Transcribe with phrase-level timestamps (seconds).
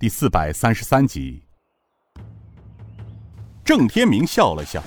[0.00, 1.42] 第四百三十三集。
[3.64, 4.80] 郑天明笑了笑：“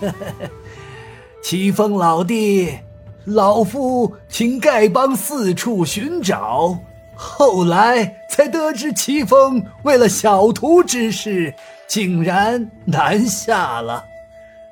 [1.44, 2.78] 齐峰老弟，
[3.26, 6.78] 老夫请丐帮四处寻找，
[7.14, 11.54] 后来才得知齐峰为了小徒之事，
[11.86, 14.02] 竟然南下了。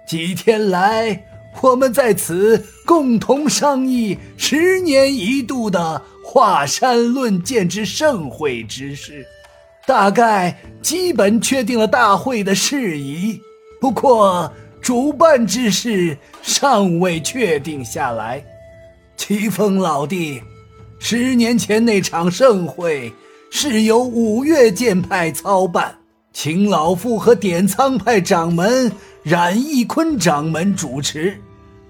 [0.06, 1.22] 几天来，
[1.60, 9.26] 我们在此共同商议十年一度的。”华山论剑之盛会之事，
[9.86, 13.40] 大概基本确定了大会的事宜，
[13.80, 18.44] 不过主办之事尚未确定下来。
[19.16, 20.42] 齐峰老弟，
[20.98, 23.10] 十年前那场盛会
[23.50, 25.96] 是由五岳剑派操办，
[26.34, 28.92] 请老夫和点苍派掌门
[29.22, 31.40] 冉义坤掌门主持，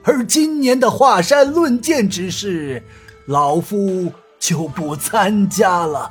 [0.05, 2.81] 而今年的华山论剑之事，
[3.27, 4.13] 老夫。
[4.39, 6.11] 就不参加了，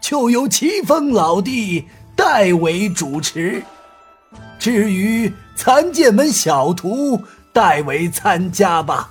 [0.00, 1.86] 就由齐峰老弟
[2.16, 3.62] 代为主持。
[4.58, 9.10] 至于残剑门小徒，代为参加吧。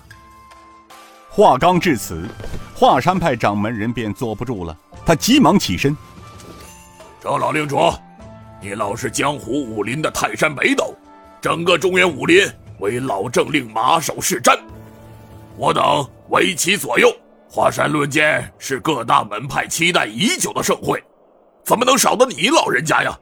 [1.30, 2.27] 话刚至此，
[2.75, 5.95] 华山派掌门人便坐不住了，他急忙起身
[7.23, 7.91] ：“周老令主，
[8.61, 10.94] 你老是江湖武林的泰山北斗，
[11.41, 12.47] 整个中原武林
[12.80, 14.59] 为老郑令马首是瞻，
[15.58, 17.11] 我等为其左右。”
[17.55, 20.99] 华山论剑是各大门派期待已久的盛会，
[21.63, 23.15] 怎么能少得你老人家呀？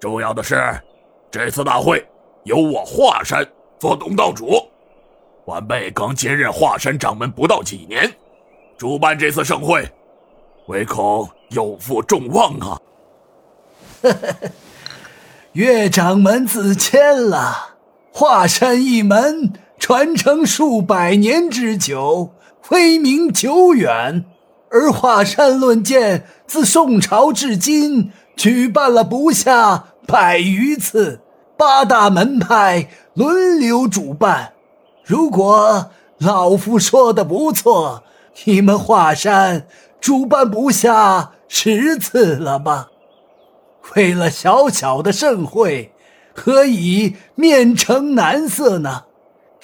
[0.00, 0.74] 重要的是，
[1.30, 2.02] 这次大会
[2.44, 3.46] 由我华山
[3.78, 4.66] 做东道主，
[5.44, 8.10] 晚辈刚接任华山掌门不到几年，
[8.78, 9.86] 主办这次盛会，
[10.68, 12.80] 唯恐有负众望啊！
[15.52, 17.76] 岳掌门自谦了，
[18.10, 22.32] 华山一门传承数百年之久。
[22.70, 24.24] 威名久远，
[24.70, 31.20] 而华山论剑自宋朝至今举办了不下百余次，
[31.58, 34.54] 八大门派轮流主办。
[35.04, 38.02] 如果老夫说的不错，
[38.44, 39.66] 你们华山
[40.00, 42.88] 主办不下十次了吧？
[43.94, 45.92] 为了小小的盛会，
[46.34, 49.04] 何以面呈难色呢？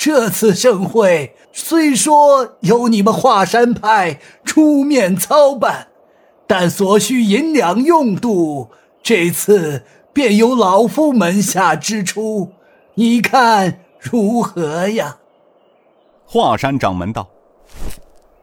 [0.03, 5.89] 这次盛会虽说由你们华山派出面操办，
[6.47, 8.71] 但所需银两用度，
[9.03, 12.51] 这次便由老夫门下支出，
[12.95, 15.19] 你看如何呀？
[16.25, 17.29] 华山掌门道：“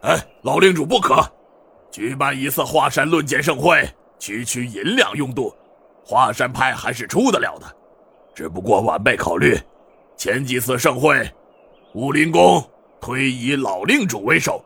[0.02, 1.28] 哎，老令主不可，
[1.90, 3.90] 举办一次华山论剑盛会，
[4.20, 5.52] 区区银两用度，
[6.06, 7.66] 华山派还是出得了的。
[8.36, 9.60] 只不过晚辈考虑，
[10.16, 11.28] 前几次盛会。”
[11.98, 12.64] 武林宫
[13.02, 14.64] 推以老令主为首，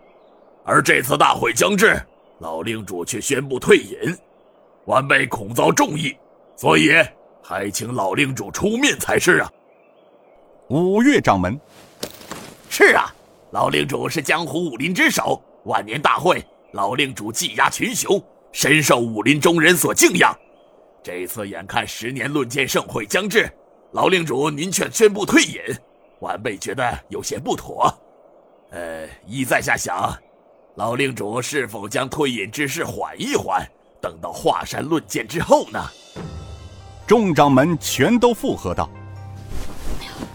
[0.66, 1.98] 而这次大会将至，
[2.40, 4.14] 老令主却宣布退隐，
[4.84, 6.14] 晚辈恐遭众议，
[6.58, 6.92] 所以
[7.42, 9.50] 还请老令主出面才是啊。
[10.68, 11.58] 五岳掌门，
[12.70, 13.16] 是啊，
[13.52, 18.22] 老令主是江湖武林之首，万年大会，老令主技压群雄，
[18.52, 20.38] 深受武林中人所敬仰。
[21.02, 23.50] 这次眼看十年论剑盛会将至，
[23.94, 25.62] 老令主您却宣布退隐。
[26.22, 27.92] 晚辈觉得有些不妥，
[28.70, 30.16] 呃，依在下想，
[30.76, 33.68] 老令主是否将退隐之事缓一缓，
[34.00, 35.84] 等到华山论剑之后呢？
[37.08, 38.88] 众掌门全都附和道：“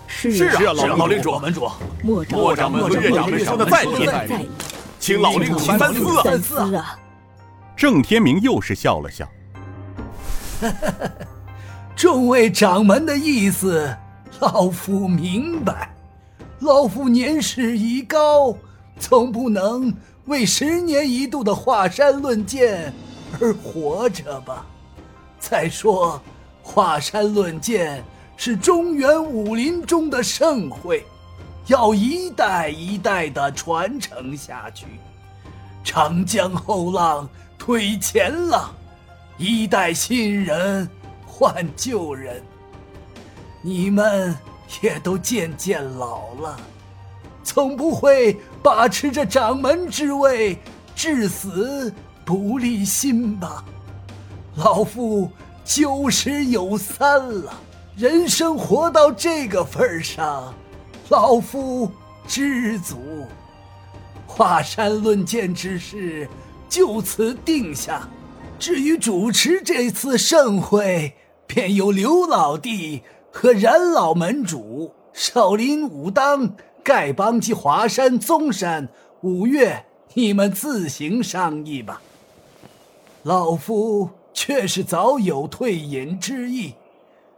[0.09, 1.71] 是啊，是啊老令主，门主，
[2.03, 4.51] 莫掌门和岳掌门说的在理，
[4.99, 6.99] 请老令主三思三思啊！”
[7.77, 9.27] 郑天明又是笑了笑
[11.95, 13.97] ：“众位掌门的意思。”
[14.41, 15.95] 老夫明白，
[16.61, 18.55] 老夫年事已高，
[18.99, 19.95] 总不能
[20.27, 22.93] 为十年一度的华山论剑
[23.41, 24.67] 而活着吧？
[25.39, 26.21] 再说，
[26.63, 28.05] 华山论剑
[28.37, 31.05] 是中原武林中的盛会，
[31.67, 34.87] 要一代一代的传承下去。
[35.83, 38.75] 长江后浪推前浪，
[39.39, 40.89] 一代新人
[41.25, 42.43] 换旧人。
[43.67, 44.33] 你们
[44.81, 46.57] 也都渐渐老了，
[47.43, 50.57] 总不会把持着掌门之位
[50.95, 51.93] 至死
[52.25, 53.65] 不离心吧？
[54.55, 55.29] 老夫
[55.65, 57.53] 九十有三了，
[57.97, 60.55] 人生活到这个份上，
[61.09, 61.91] 老夫
[62.25, 63.27] 知足。
[64.29, 66.29] 华山论剑之事
[66.69, 68.09] 就此定下，
[68.61, 71.13] 至于主持这次盛会，
[71.49, 73.03] 便由刘老弟。
[73.39, 78.89] 和冉老门主、少林、武当、丐帮及华山、宗山、
[79.21, 79.85] 五岳，
[80.15, 82.01] 你们自行商议吧。
[83.25, 86.73] 老夫却是早有退隐之意。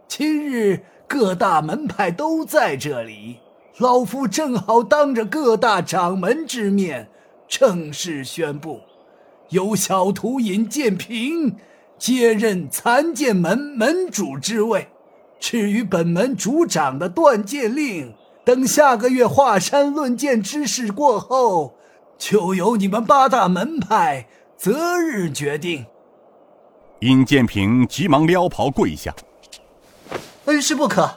[0.07, 3.39] 今日各大门派都在这里，
[3.79, 7.09] 老夫正好当着各大掌门之面，
[7.45, 8.79] 正式宣布，
[9.49, 11.57] 由小徒尹建平
[11.97, 14.87] 接任残剑门门主之位。
[15.39, 18.13] 至于本门主掌的断剑令，
[18.43, 21.75] 等下个月华山论剑之事过后，
[22.17, 24.27] 就由你们八大门派
[24.57, 25.85] 择日决定。
[26.99, 29.15] 殷建平急忙撩袍跪下
[30.45, 31.09] ：“恩师不可，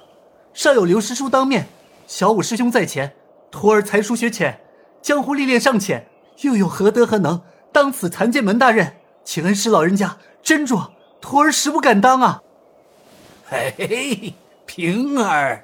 [0.54, 1.66] 尚有刘师叔当面，
[2.06, 3.12] 小五师兄在前，
[3.50, 4.60] 徒儿才疏学浅，
[5.02, 6.06] 江湖历练尚浅，
[6.42, 7.42] 又有何德何能
[7.72, 8.94] 当此残剑门大任？
[9.24, 10.90] 请恩师老人家斟酌，
[11.20, 12.42] 徒儿实不敢当啊。”
[13.52, 14.34] 嘿嘿，
[14.64, 15.62] 平儿，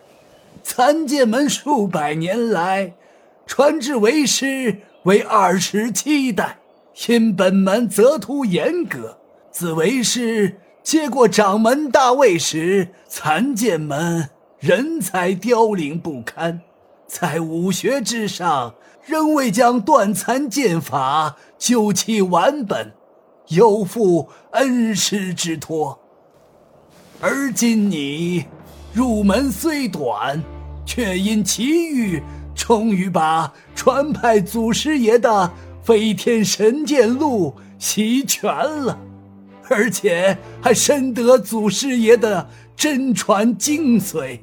[0.63, 2.93] 残剑门数百年来，
[3.47, 6.59] 传至为师为二十七代，
[7.09, 9.17] 因本门择徒严格，
[9.51, 16.61] 自为师接过掌门大位时，残剑门人才凋零不堪，
[17.07, 22.93] 在武学之上，仍未将断残剑法究其完本，
[23.47, 25.99] 有负恩师之托。
[27.21, 28.45] 而今你
[28.93, 30.41] 入门虽短，
[30.87, 32.23] 却因奇遇，
[32.55, 35.51] 终于把传派祖师爷的
[35.83, 38.97] 飞天神剑路习全了，
[39.69, 44.39] 而且还深得祖师爷的真传精髓。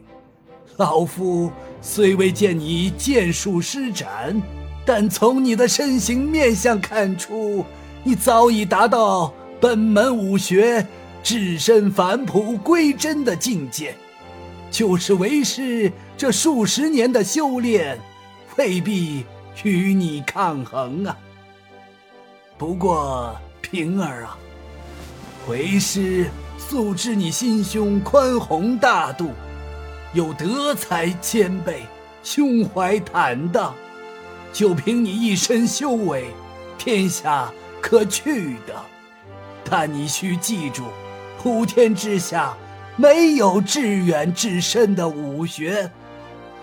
[0.75, 1.49] 老夫
[1.81, 4.41] 虽未见你剑术施展，
[4.85, 7.63] 但从你的身形面相看出，
[8.03, 10.85] 你早已达到本门武学。
[11.25, 13.95] 置身返璞归真的境界，
[14.69, 17.99] 就是为师这数十年的修炼，
[18.57, 19.25] 未必
[19.63, 21.17] 与你抗衡啊。
[22.59, 24.37] 不过平儿啊，
[25.47, 26.29] 为师
[26.59, 29.31] 素知你心胸宽宏大度，
[30.13, 31.81] 又德才兼备，
[32.21, 33.73] 胸怀坦荡，
[34.53, 36.27] 就凭你一身修为，
[36.77, 37.51] 天下
[37.81, 38.79] 可去的。
[39.67, 40.83] 但你需记住。
[41.45, 42.57] 普天之下，
[42.95, 45.91] 没有至远至深的武学。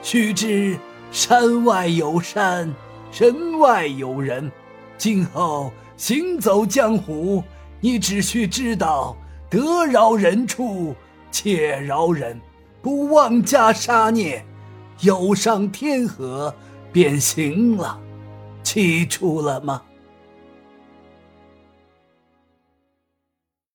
[0.03, 0.77] 须知
[1.13, 2.69] 山外有山，
[3.17, 4.51] 人外有人。
[4.99, 7.45] 今后行走江湖，
[7.81, 9.17] 你只需知道
[9.49, 10.97] 得饶人处
[11.31, 12.41] 且饶人，
[12.83, 14.45] 不妄加杀孽，
[15.03, 16.53] 有伤天和
[16.93, 18.01] 便行了。
[18.65, 19.81] 记住了吗？